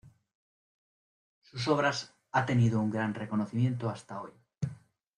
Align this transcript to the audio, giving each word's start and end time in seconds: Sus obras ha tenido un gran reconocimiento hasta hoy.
Sus 1.43 1.67
obras 1.67 2.15
ha 2.31 2.47
tenido 2.47 2.79
un 2.81 2.89
gran 2.89 3.13
reconocimiento 3.13 3.87
hasta 3.91 4.19
hoy. 4.19 4.31